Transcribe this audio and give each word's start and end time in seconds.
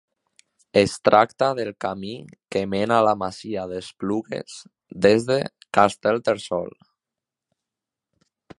Es 0.79 0.93
tracta 1.09 1.49
del 1.59 1.69
camí 1.85 2.13
que 2.55 2.63
mena 2.71 2.97
a 3.01 3.05
la 3.07 3.13
masia 3.25 3.65
d'Esplugues 3.73 4.57
des 5.07 5.29
de 5.29 5.39
Castellterçol. 5.79 6.75